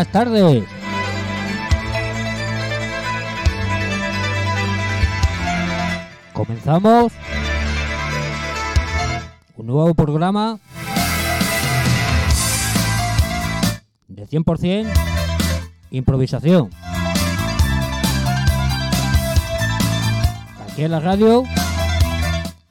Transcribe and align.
buenas 0.00 0.12
tardes. 0.12 0.64
Comenzamos 6.32 7.12
un 9.56 9.66
nuevo 9.66 9.94
programa 9.94 10.58
de 14.08 14.26
100% 14.26 14.86
improvisación. 15.90 16.70
Aquí 20.62 20.84
en 20.84 20.92
la 20.92 21.00
radio 21.00 21.44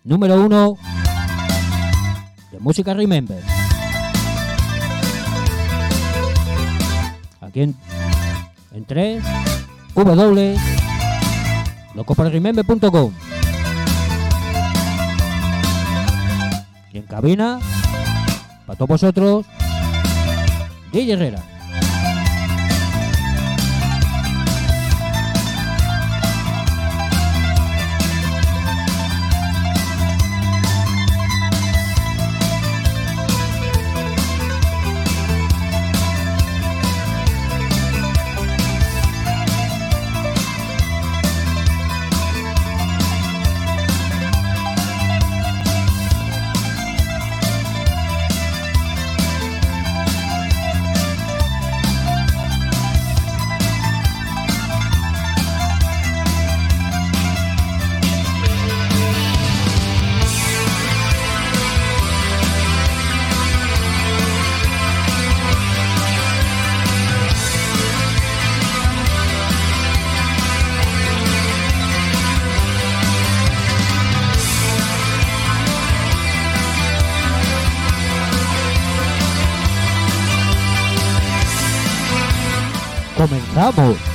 número 0.03 0.43
uno 0.43 0.77
de 2.51 2.59
música 2.59 2.95
Remember. 2.95 3.58
Aquí 7.49 7.61
en, 7.61 7.75
en 8.73 8.85
3 8.85 9.23
w 9.95 10.55
locoparrimembe.com 11.95 13.11
y 16.93 16.97
en 16.97 17.03
cabina 17.03 17.59
para 18.65 18.77
todos 18.77 18.89
vosotros 18.89 19.45
DJ 20.91 21.13
Herrera 21.13 21.43
¡Comenzamos! 83.71 84.08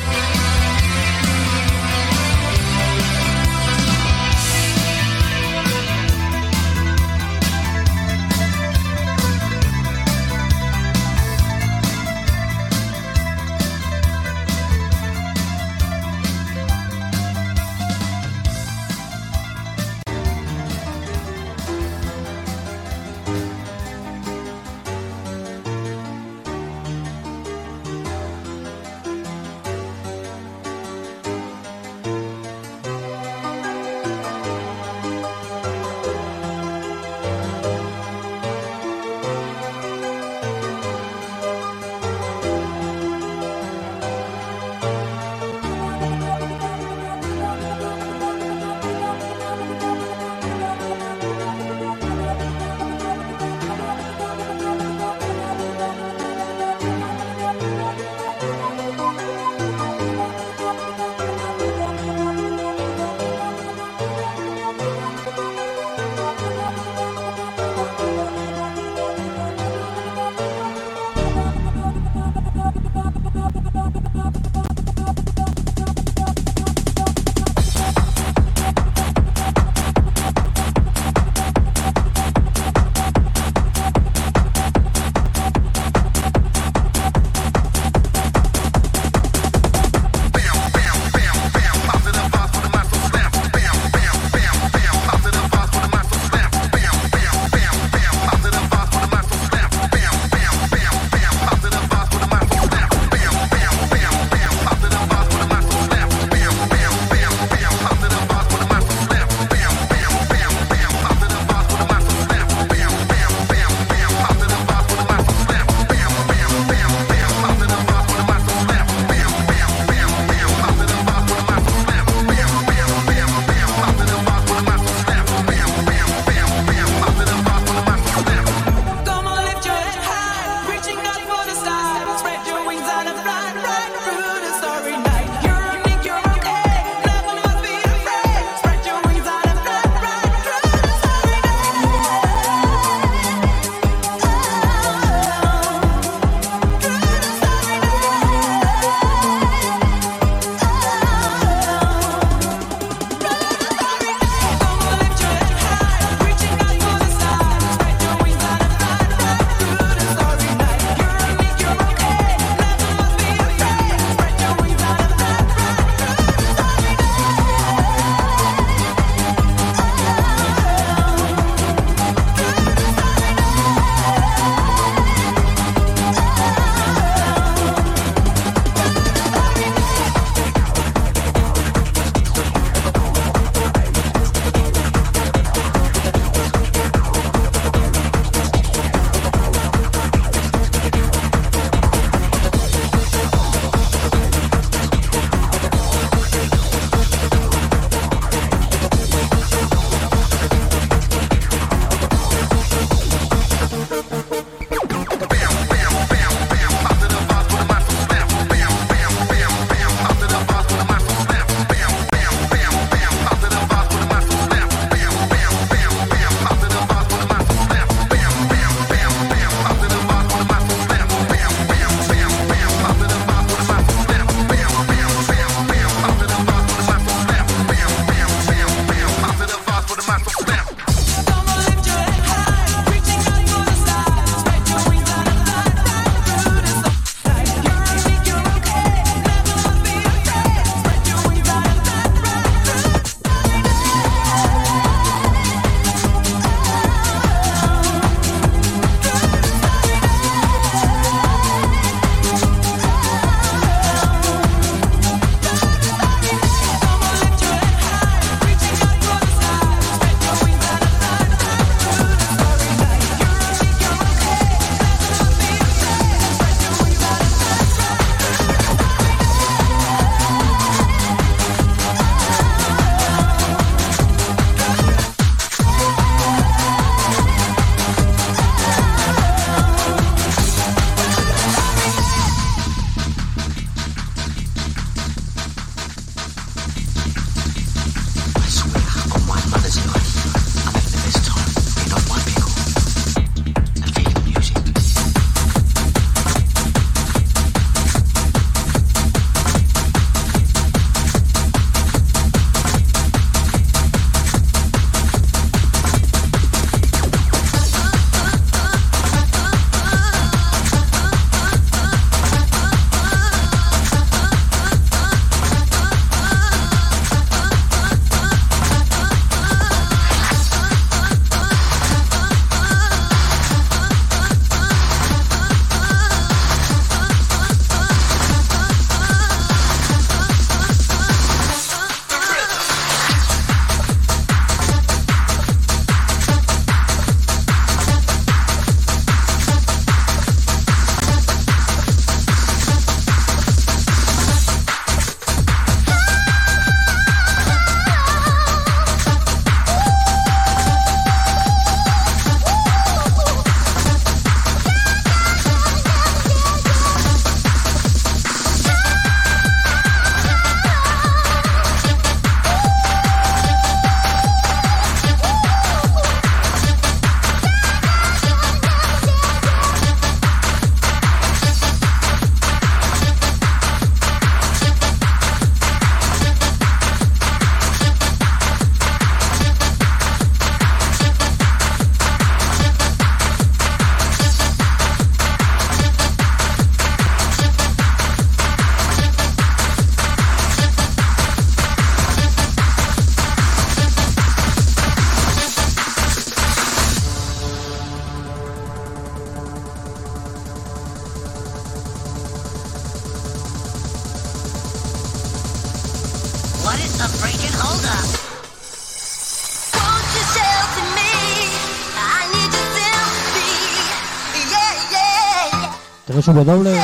W 416.32 416.80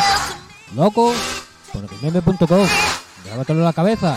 loco 0.75 1.15
por 1.73 1.87
gmail.com 1.89 2.67
grábatelo 3.25 3.61
en 3.61 3.65
la 3.65 3.73
cabeza. 3.73 4.17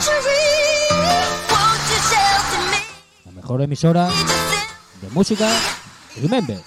La 3.26 3.32
mejor 3.32 3.62
emisora 3.62 4.10
de 5.02 5.10
música. 5.12 5.48
Remember 6.22 6.62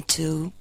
22 0.00 0.52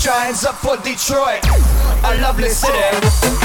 Giants 0.00 0.44
up 0.46 0.54
for 0.56 0.76
Detroit, 0.78 1.44
a 2.04 2.18
lovely 2.22 2.48
city. 2.48 3.37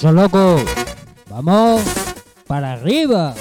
Vamos, 0.00 0.14
loco. 0.14 0.56
Vamos 1.28 1.82
para 2.46 2.74
arriba. 2.74 3.34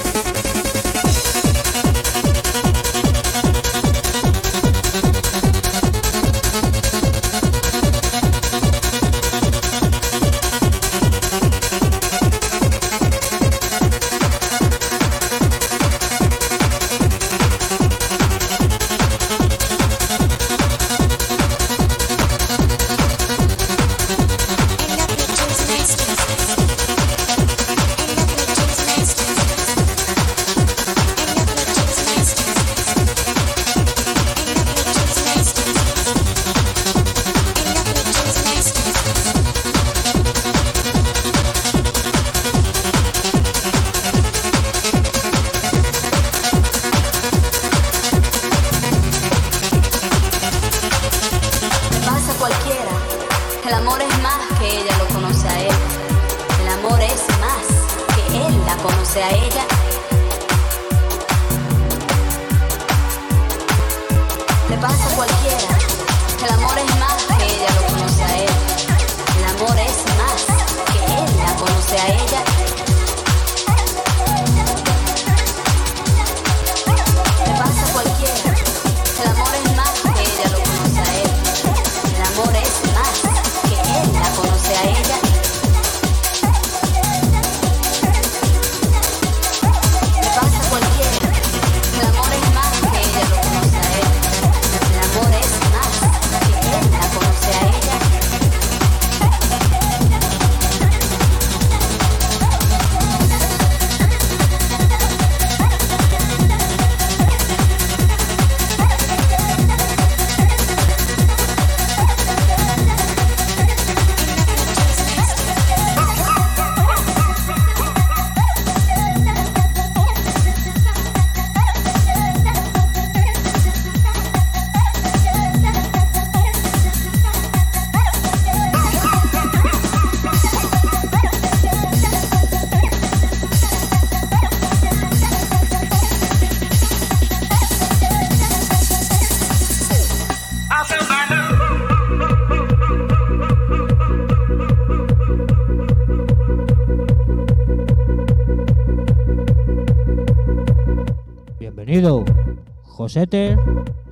Josete 153.18 153.58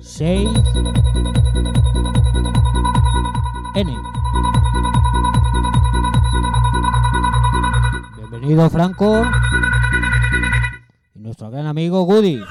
6 0.00 0.48
N. 3.76 3.96
Bienvenido, 8.16 8.68
Franco. 8.68 9.22
Y 11.14 11.20
nuestro 11.20 11.52
gran 11.52 11.66
amigo 11.66 12.02
Goody. 12.02 12.42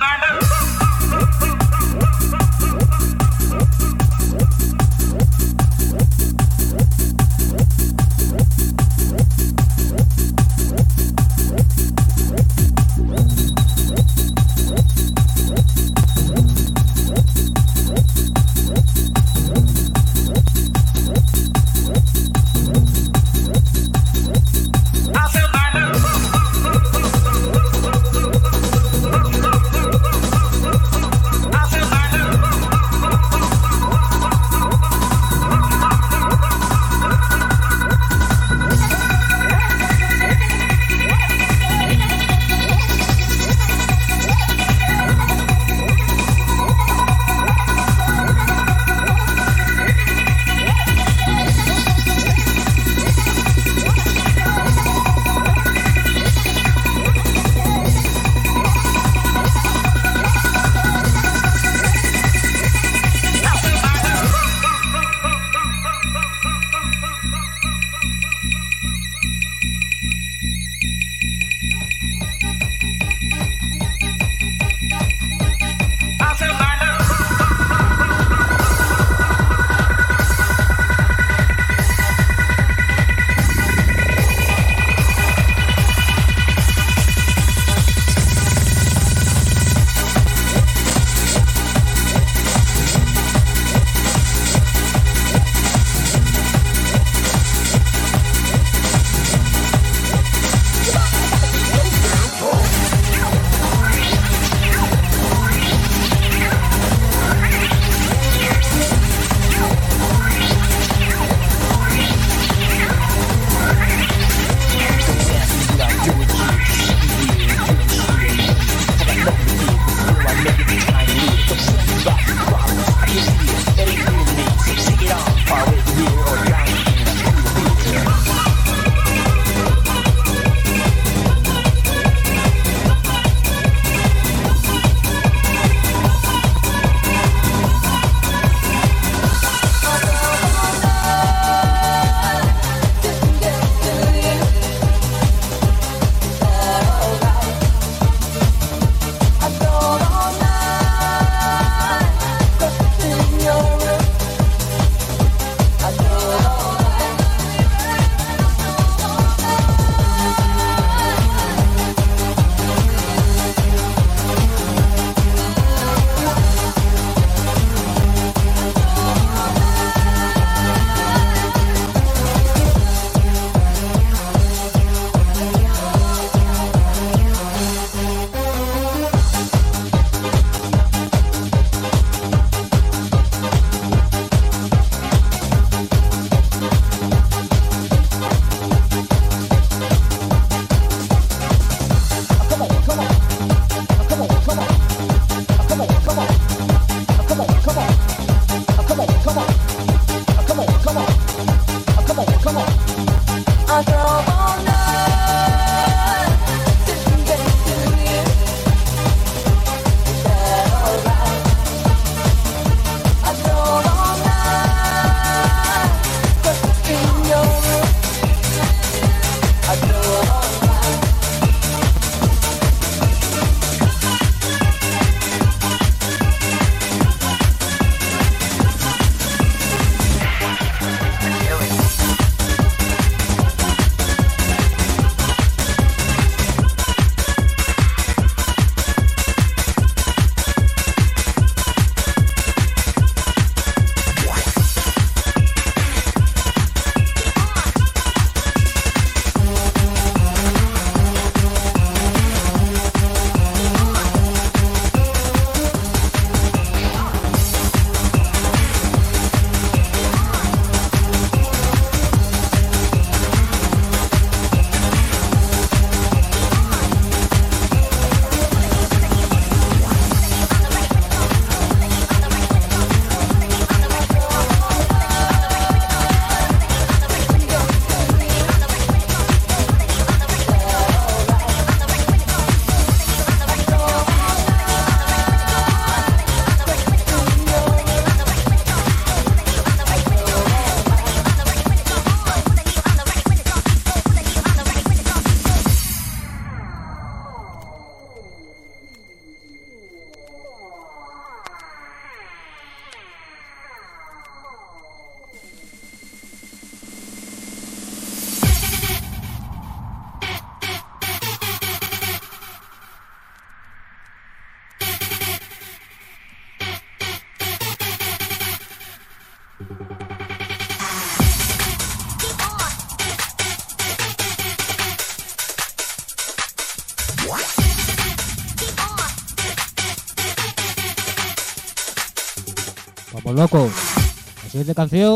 Siguiente 334.65 334.81
canción 334.81 335.15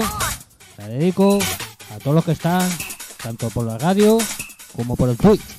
la 0.78 0.88
dedico 0.88 1.40
a 1.92 1.98
todos 1.98 2.14
los 2.14 2.24
que 2.24 2.34
están 2.34 2.70
tanto 3.24 3.50
por 3.50 3.66
la 3.66 3.80
radio 3.80 4.20
como 4.76 4.96
por 4.96 5.10
el 5.10 5.18
Twitch. 5.18 5.59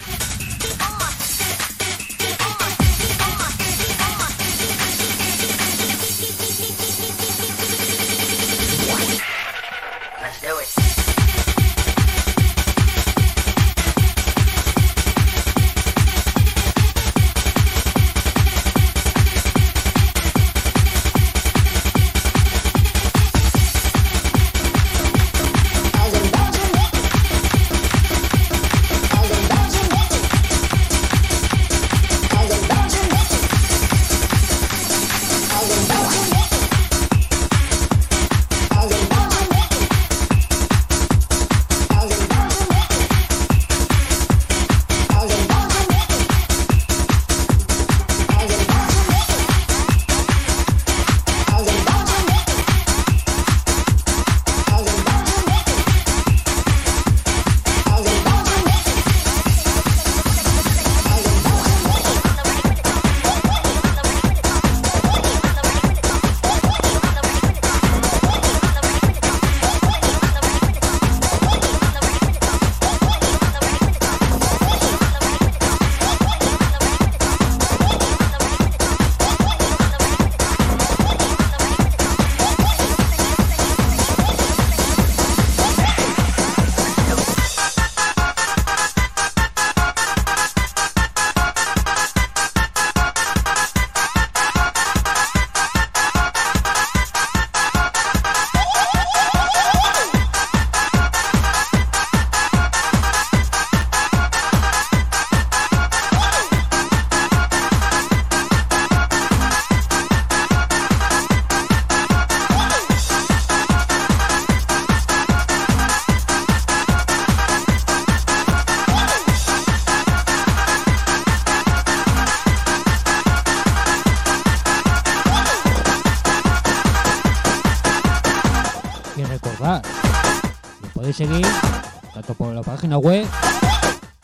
Web 133.00 133.26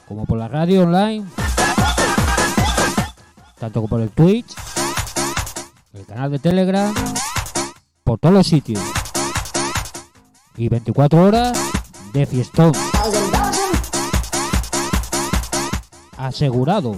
como 0.06 0.24
por 0.24 0.38
la 0.38 0.48
radio 0.48 0.82
online, 0.82 1.26
tanto 3.58 3.80
como 3.80 3.88
por 3.88 4.00
el 4.00 4.10
Twitch, 4.10 4.54
el 5.94 6.06
canal 6.06 6.30
de 6.30 6.38
Telegram, 6.38 6.94
por 8.04 8.18
todos 8.18 8.34
los 8.34 8.46
sitios. 8.46 8.80
Y 10.56 10.68
24 10.68 11.22
horas 11.22 11.58
de 12.12 12.26
fiestón. 12.26 12.72
Asegurado. 16.16 16.96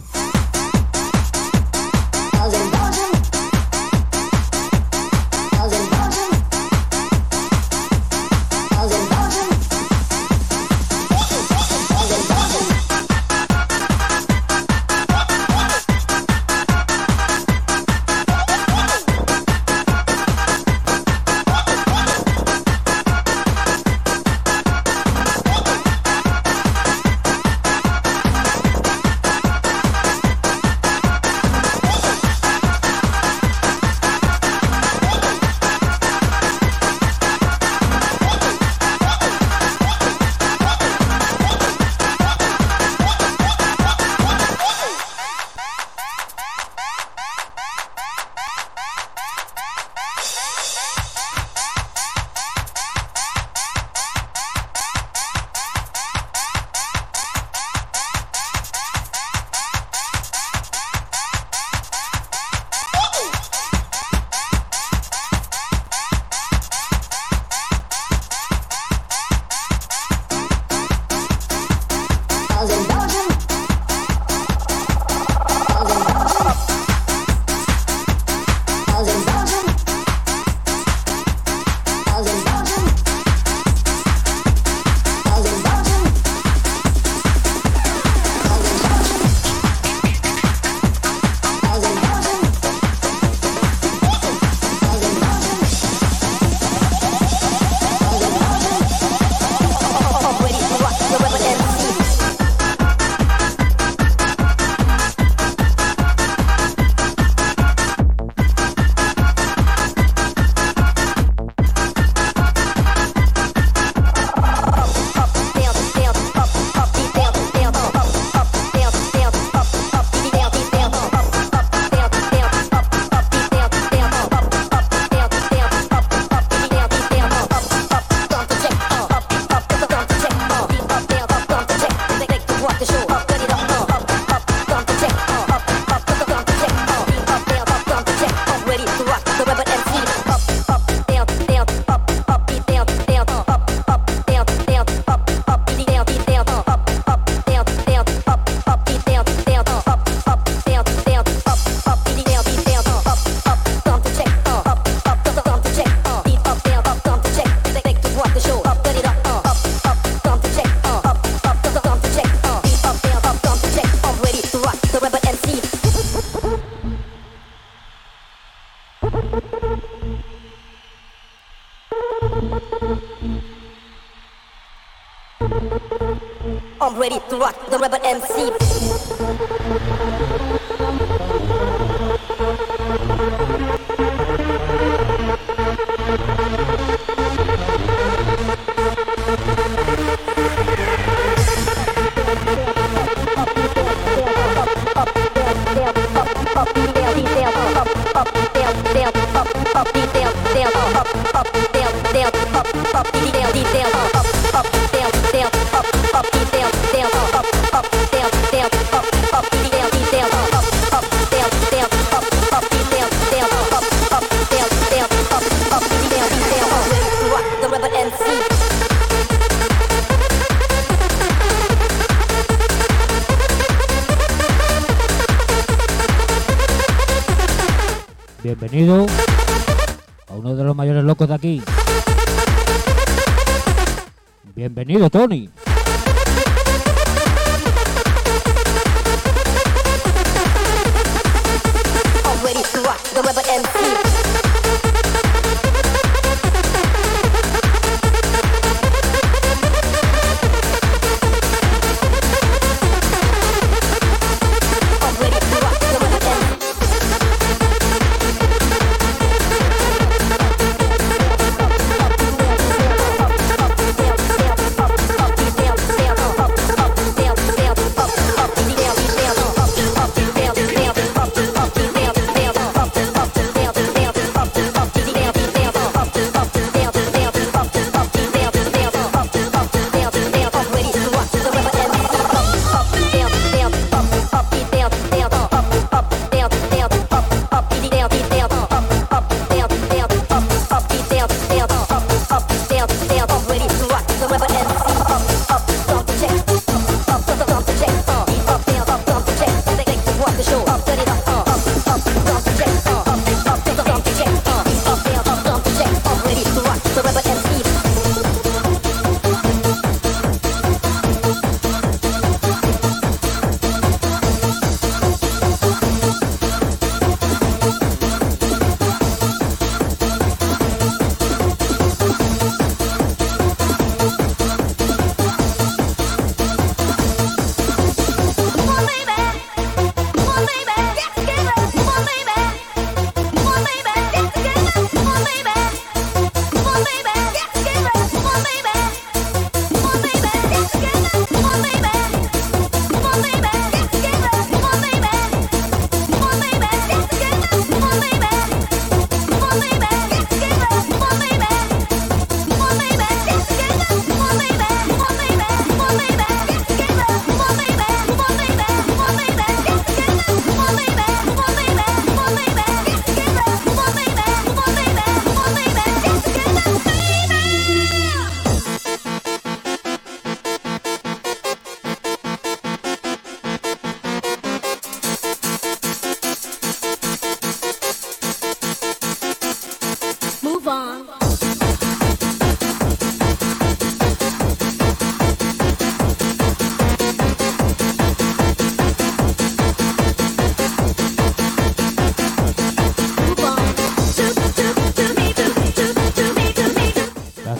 Rock 177.38 177.70
the 177.70 177.78
rebel 177.78 178.00
MC. 178.04 178.27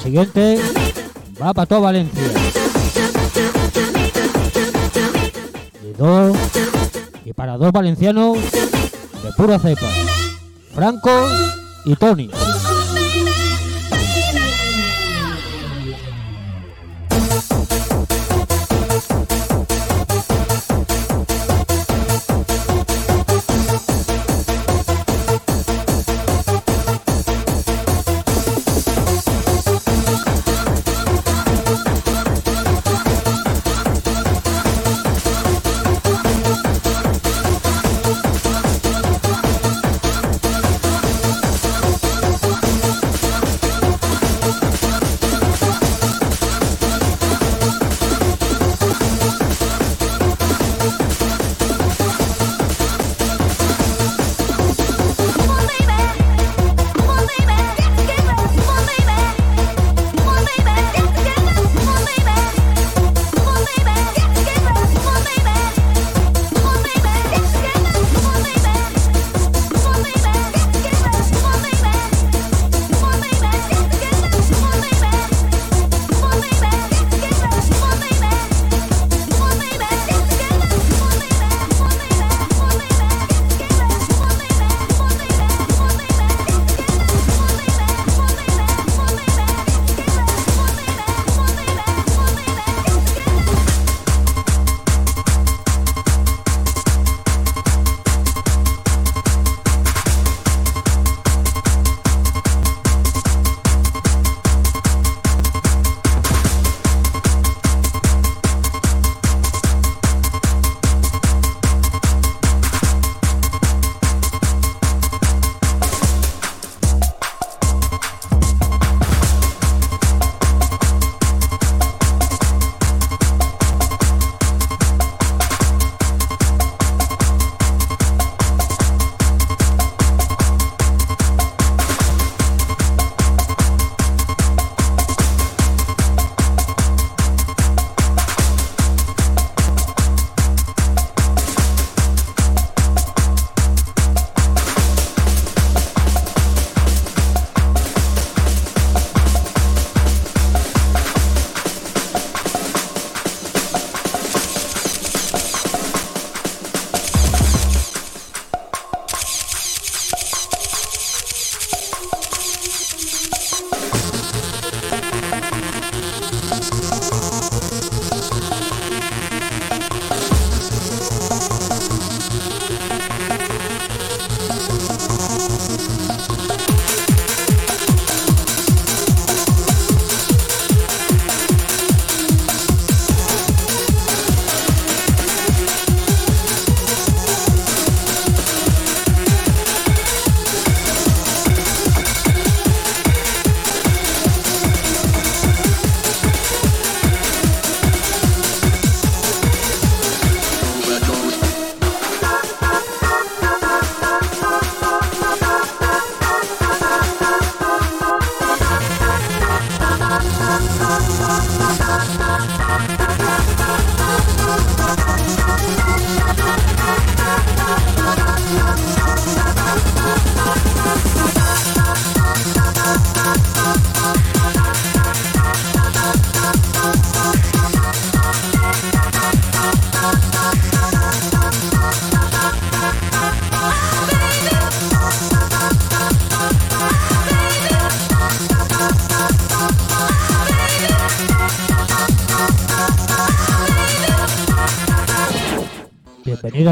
Siguiente 0.08 0.58
va 1.40 1.52
para 1.52 1.66
toda 1.66 1.80
Valencia. 1.82 2.22
De 5.82 5.92
dos 5.98 6.34
y 7.26 7.32
para 7.34 7.58
dos 7.58 7.70
valencianos 7.72 8.38
de 8.38 9.32
pura 9.36 9.58
cepa. 9.58 9.86
Franco 10.74 11.10
y 11.84 11.94
Tony. 11.96 12.30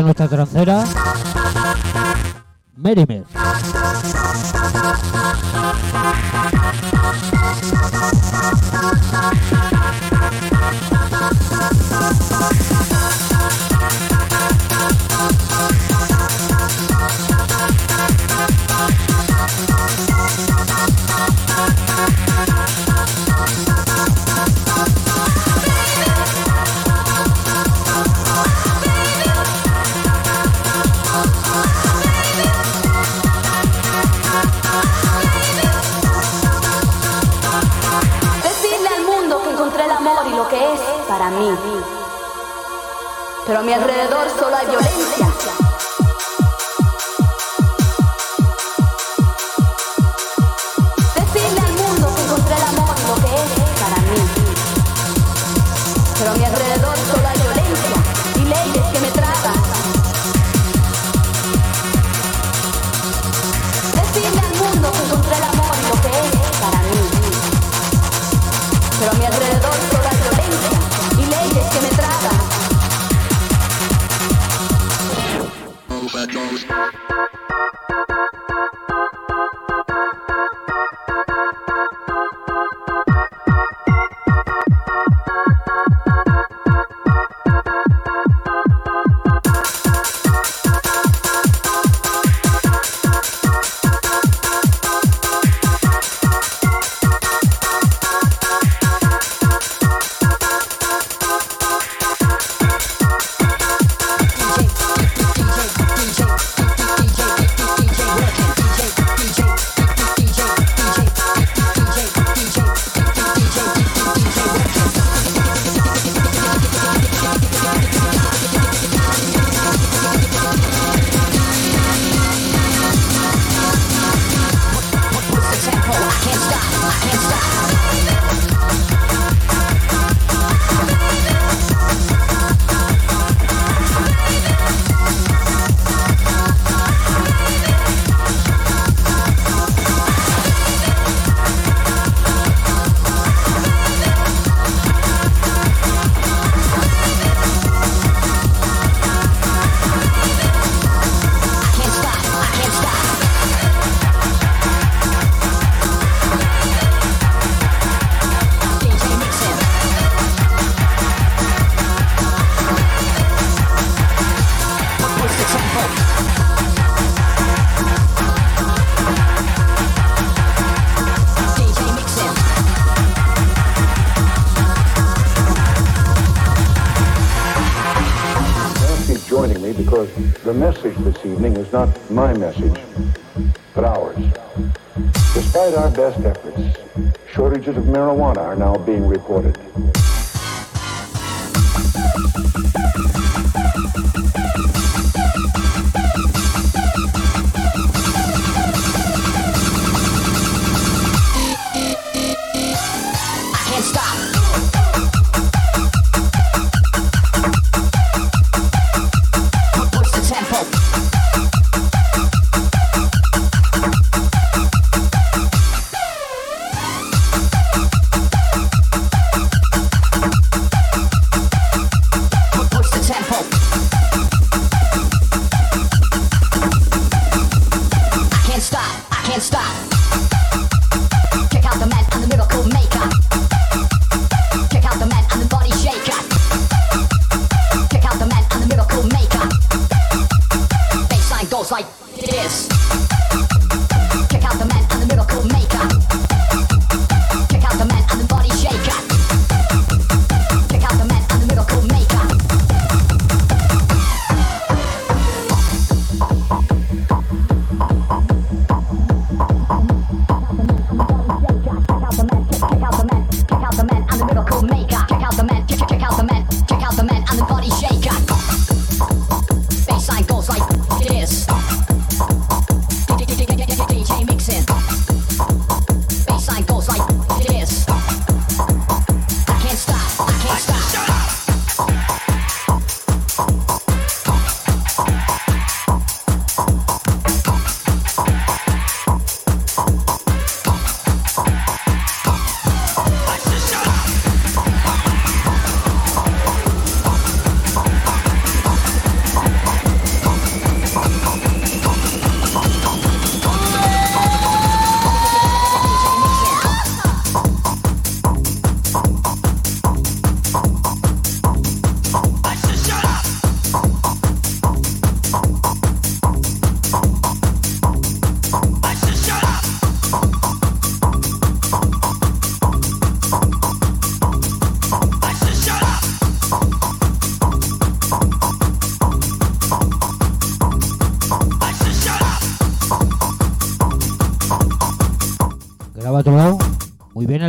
Nuestra 0.07 0.29
trancera. 0.29 1.06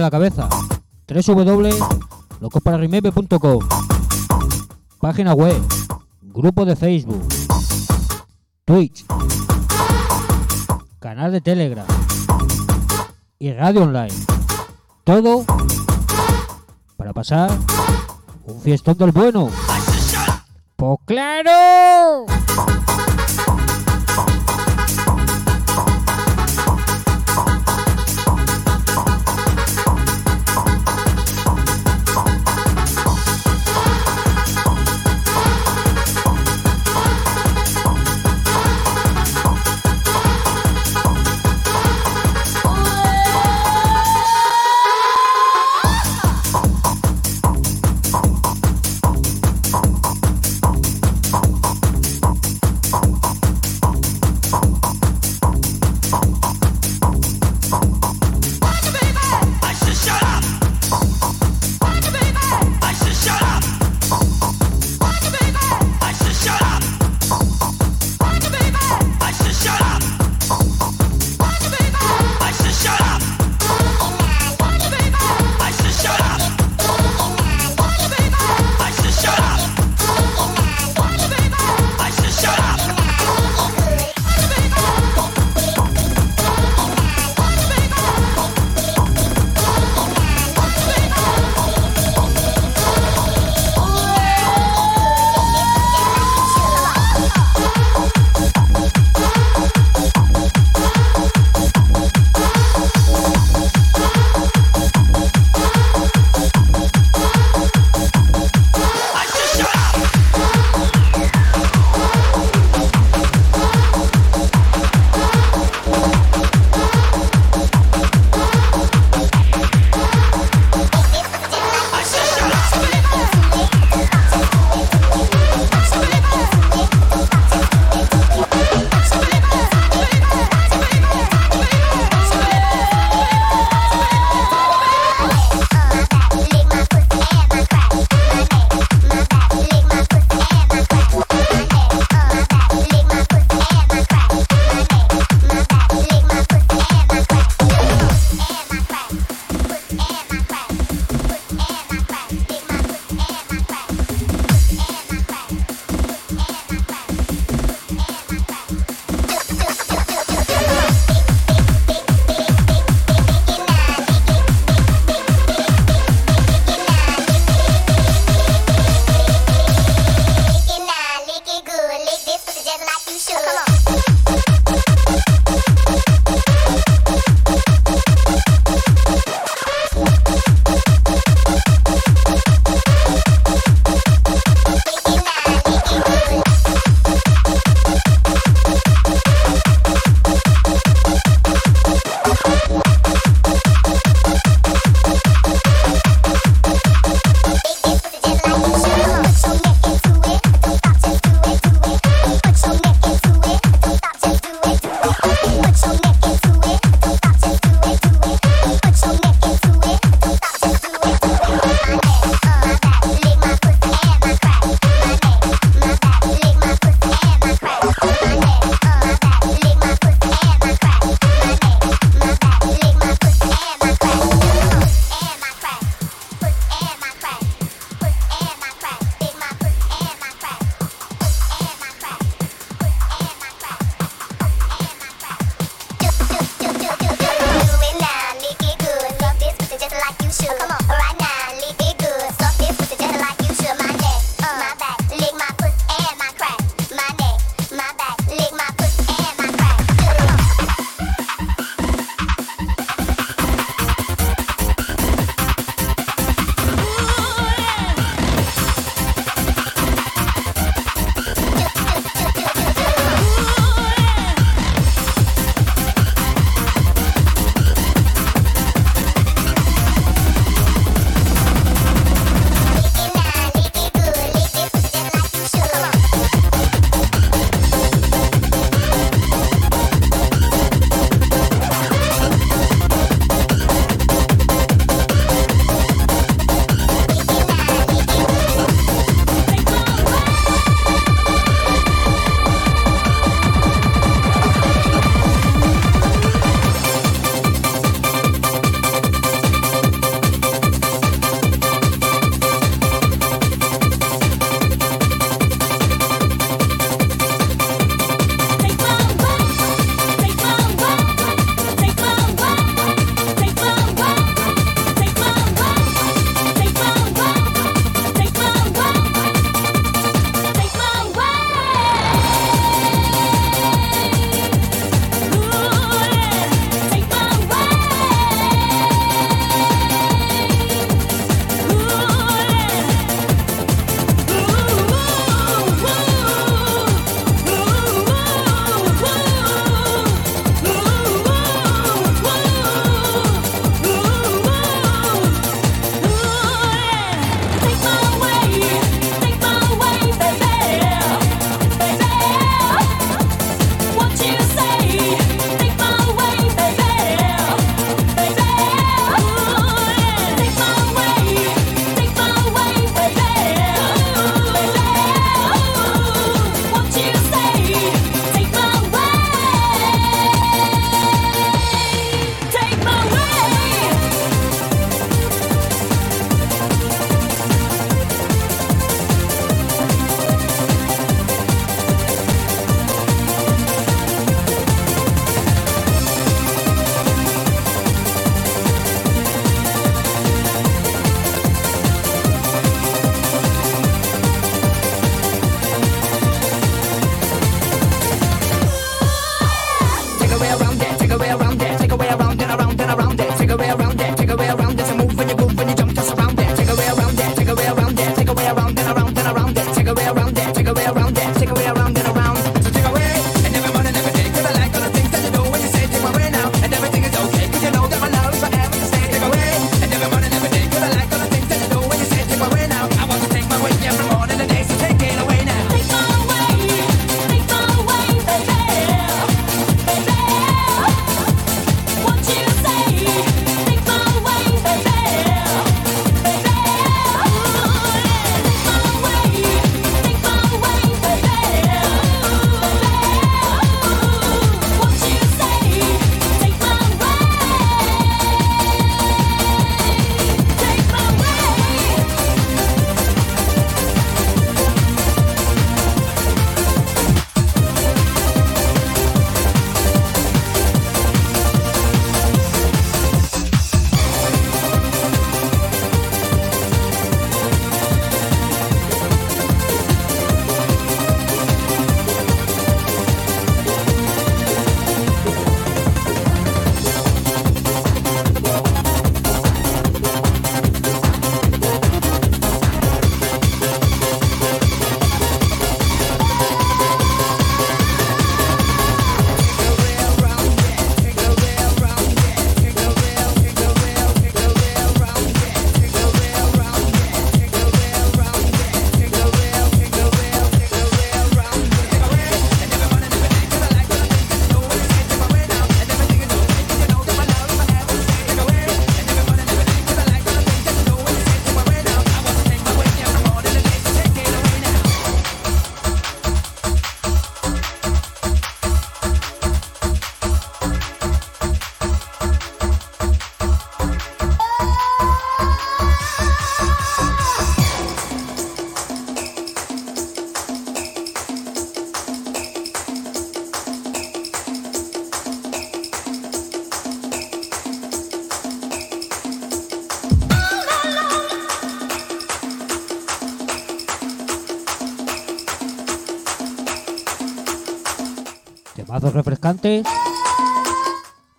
La 0.08 0.12
cabeza. 0.12 0.48
www.locospararemember.com 1.08 3.60
Página 5.02 5.34
web, 5.34 5.62
grupo 6.22 6.64
de 6.66 6.78
Facebook, 6.78 7.28
Twitch, 8.64 9.06
canal 11.00 11.34
de 11.34 11.42
Telegram 11.42 11.86
y 13.38 13.52
radio 13.52 13.84
online. 13.84 14.14
Todo 15.04 15.44
para 16.96 17.12
pasar 17.12 17.52
un 18.46 18.62
fiestón 18.62 18.98
del 18.98 19.12
bueno. 19.12 19.50
¡Pues 20.78 21.00
claro! 21.06 21.67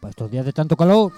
Para 0.00 0.10
estos 0.10 0.30
días 0.30 0.46
de 0.46 0.52
tanto 0.54 0.76
calor. 0.78 1.12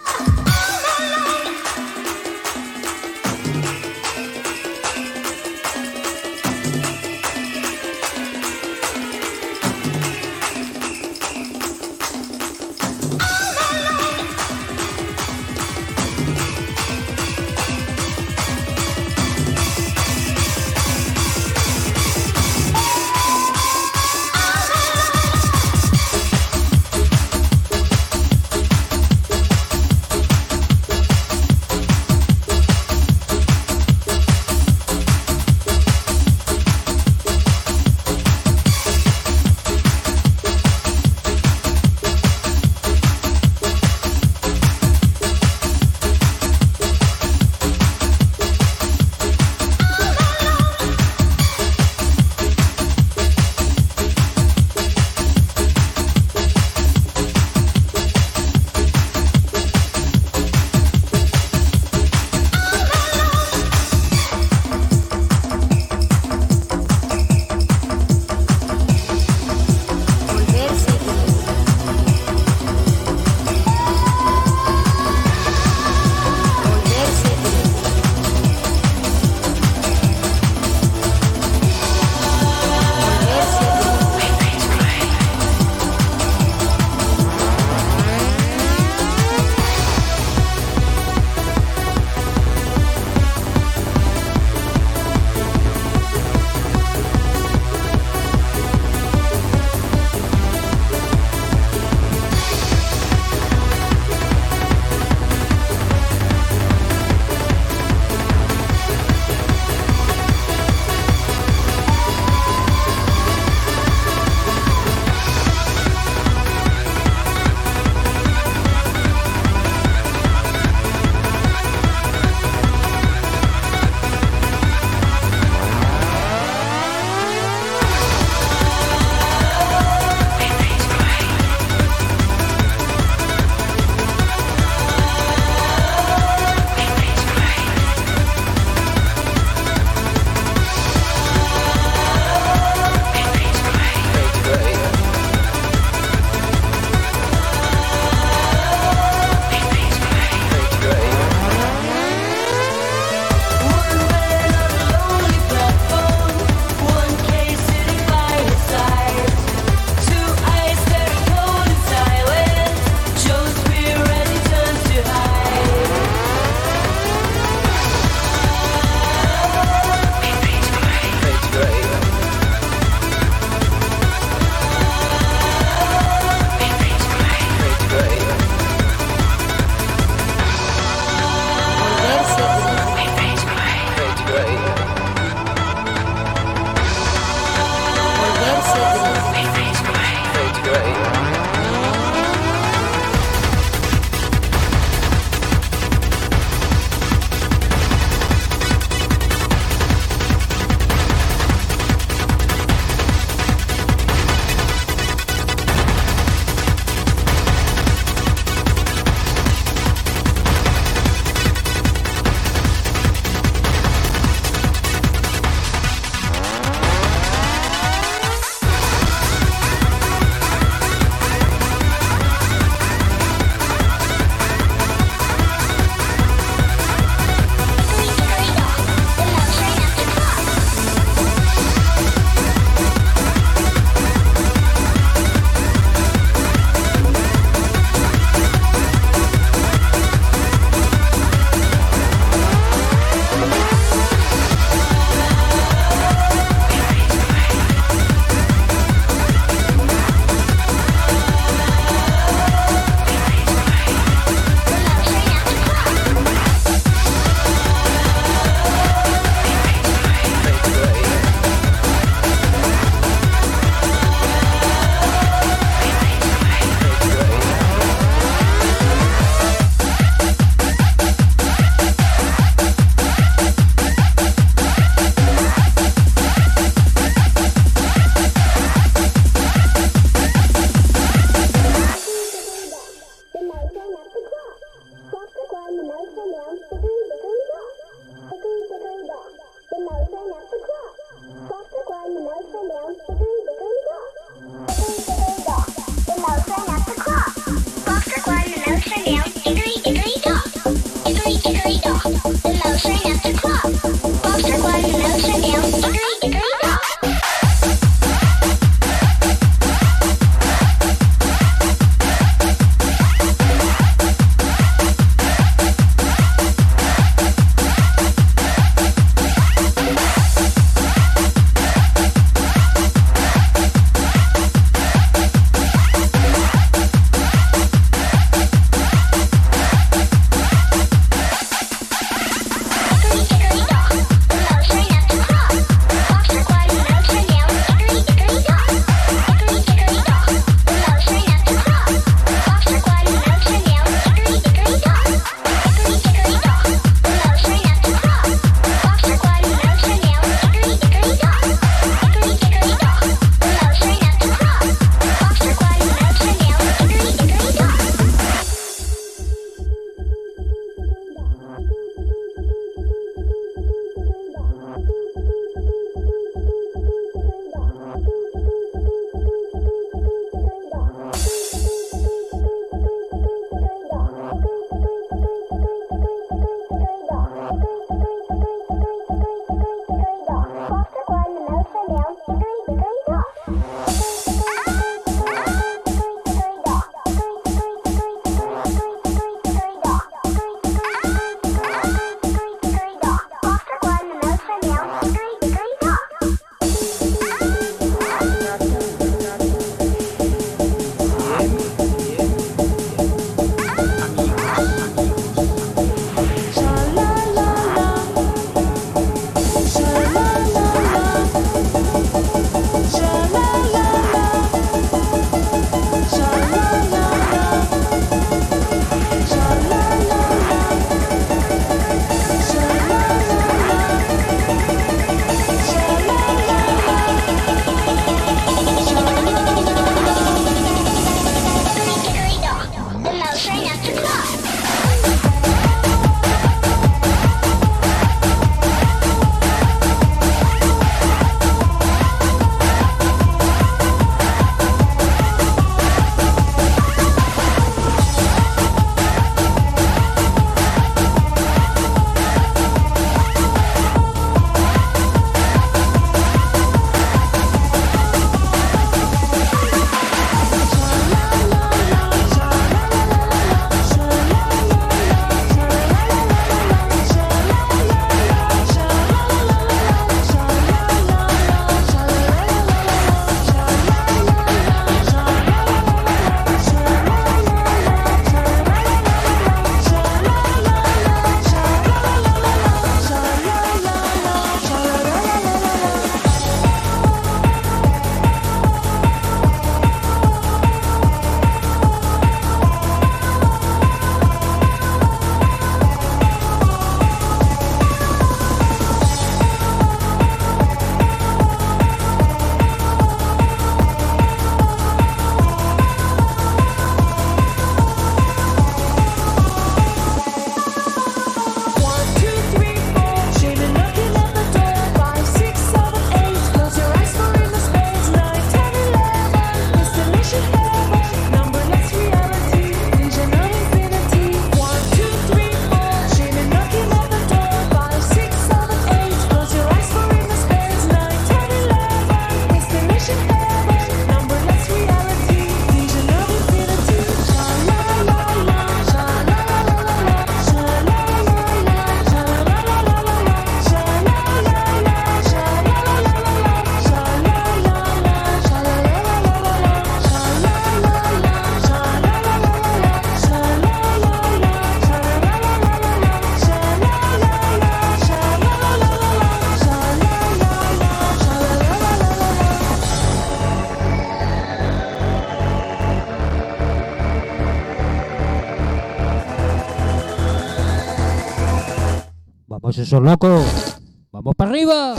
Esos 572.91 573.03
locos. 573.03 573.79
Vamos 574.11 574.35
para 574.35 574.51
arriba. 574.51 574.97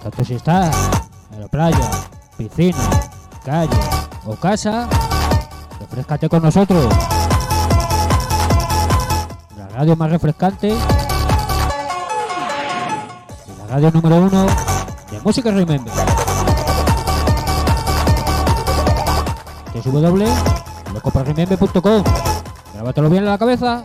Tanto 0.00 0.24
si 0.24 0.34
estás 0.34 0.90
en 1.32 1.40
la 1.40 1.48
playa, 1.48 1.90
piscina, 2.38 2.78
calle 3.44 3.68
o 4.26 4.36
casa, 4.36 4.88
refrescate 5.80 6.28
con 6.28 6.40
nosotros. 6.40 6.86
La 9.56 9.66
radio 9.70 9.96
más 9.96 10.08
refrescante 10.08 10.72
la 13.58 13.66
radio 13.66 13.90
número 13.90 14.16
uno 14.16 14.69
de 15.10 15.20
música 15.20 15.50
Remember. 15.50 15.92
www.locoparremember.com 19.84 22.04
Grábatelo 22.74 23.10
bien 23.10 23.24
en 23.24 23.30
la 23.30 23.38
cabeza. 23.38 23.82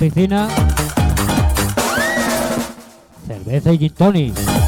Piscina. 0.00 0.48
Cerveza 3.26 3.72
y 3.72 3.78
gin 3.78 3.92
tonic. 3.92 4.59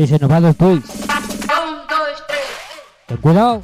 Mary 0.00 0.08
se 0.08 0.18
nos 0.18 0.30
va 0.30 0.40
después. 0.40 0.78
Um, 0.78 1.86
dois, 1.86 2.26
três, 2.26 2.40
e... 2.70 3.06
Ten 3.06 3.18
cuidado. 3.18 3.62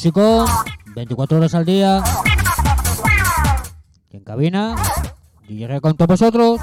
Músico, 0.00 0.46
24 0.94 1.36
horas 1.36 1.54
al 1.54 1.66
día. 1.66 2.02
Y 4.10 4.16
en 4.16 4.24
cabina, 4.24 4.74
DJ 5.46 5.82
con 5.82 5.94
todos 5.94 6.08
vosotros. 6.08 6.58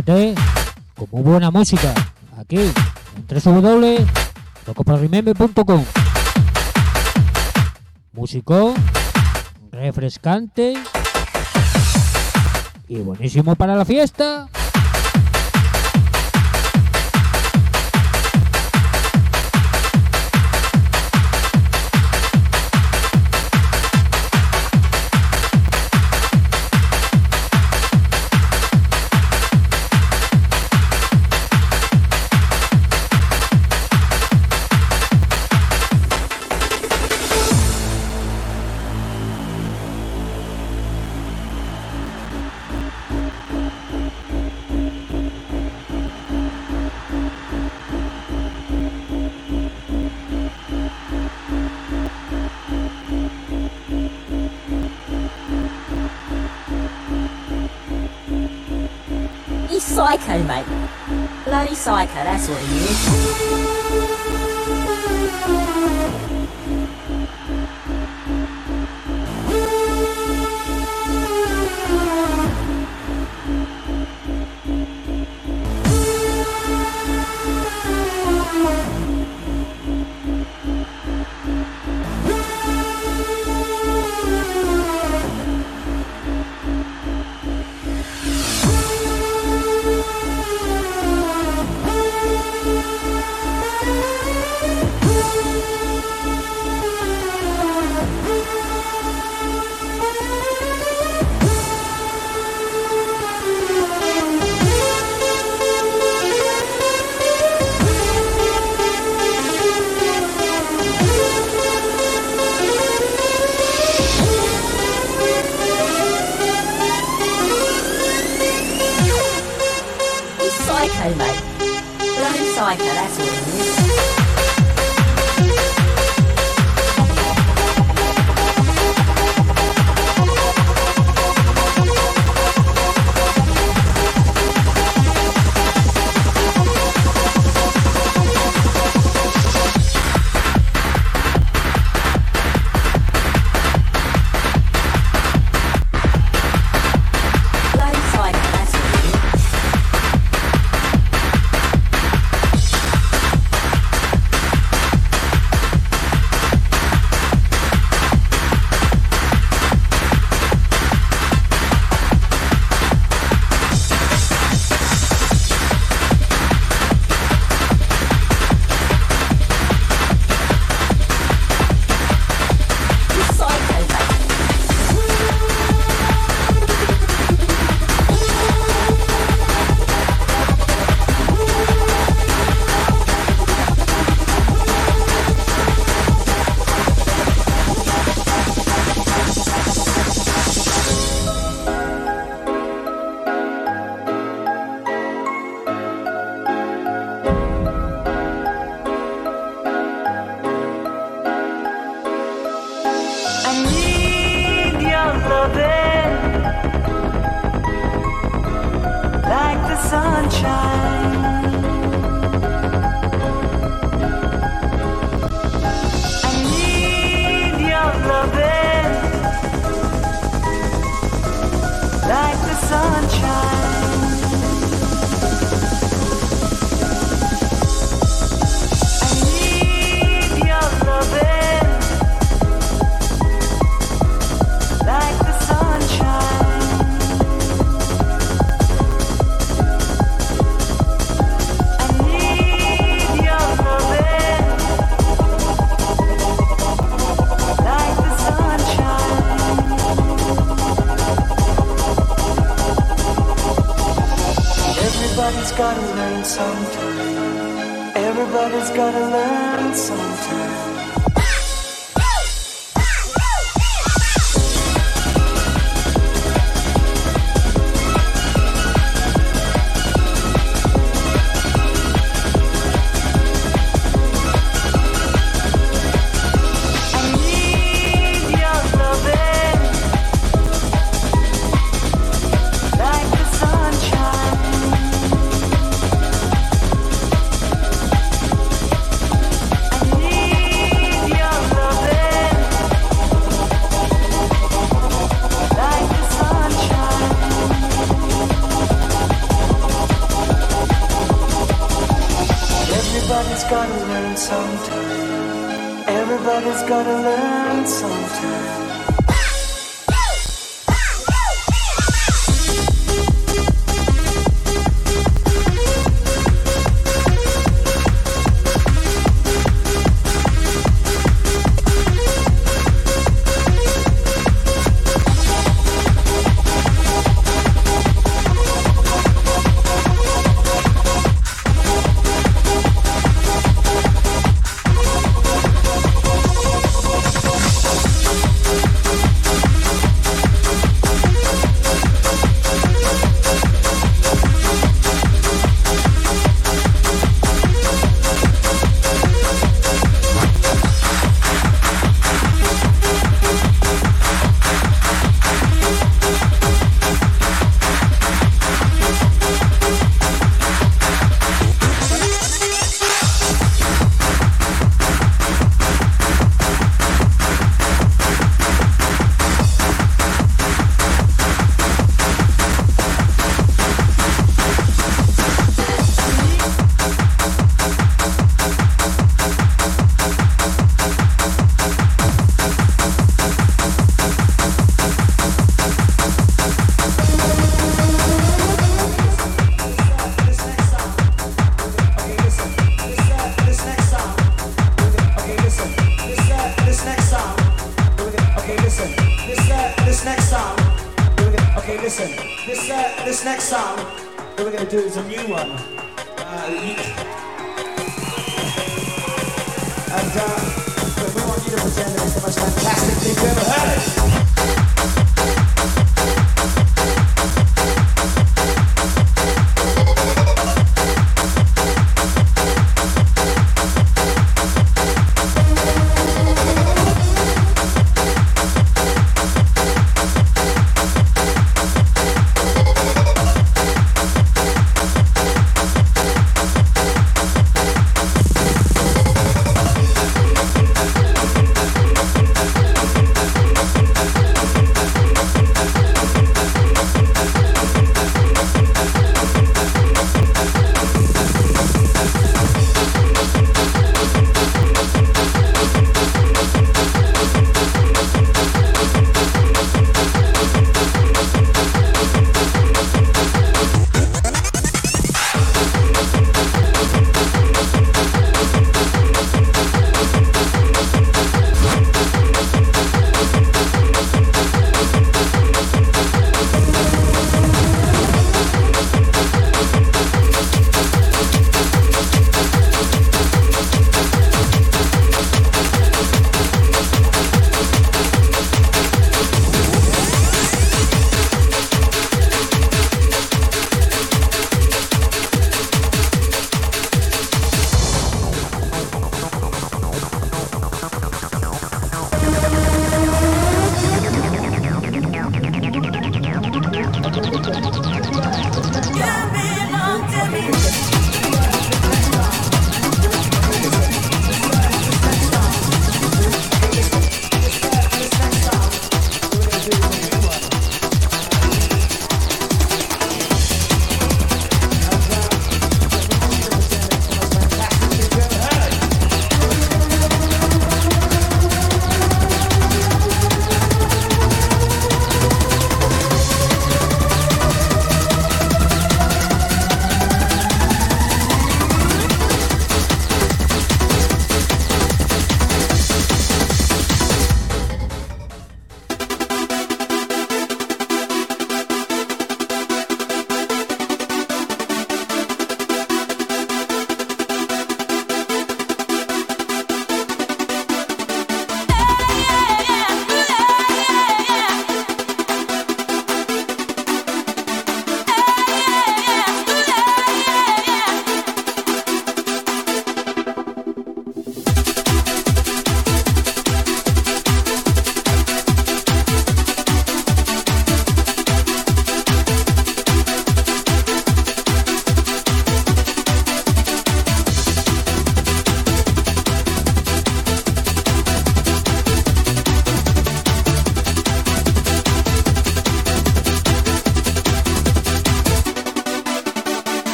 refrescate 0.00 0.34
con 0.96 1.08
muy 1.12 1.22
buena 1.22 1.50
música 1.50 1.92
aquí 2.36 2.58
en 2.58 2.72
www.locoparrimember.com. 3.44 5.84
Músico 8.12 8.74
refrescante 9.70 10.74
y 12.88 12.96
buenísimo 12.98 13.54
para 13.54 13.76
la 13.76 13.84
fiesta. 13.84 14.48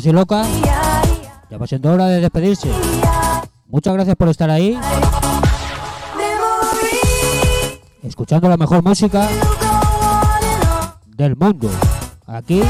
Locos 0.00 0.06
y 0.06 0.12
locas, 0.12 0.46
ya 1.50 1.58
va 1.58 1.66
siendo 1.66 1.92
hora 1.92 2.06
de 2.06 2.20
despedirse. 2.20 2.70
Muchas 3.66 3.92
gracias 3.94 4.14
por 4.16 4.28
estar 4.28 4.48
ahí, 4.50 4.78
escuchando 8.02 8.48
la 8.48 8.56
mejor 8.56 8.82
música 8.82 9.28
del 11.06 11.36
mundo. 11.36 11.70
Aquí 12.26 12.62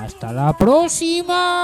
Hasta 0.04 0.34
la 0.34 0.58
próxima. 0.58 1.62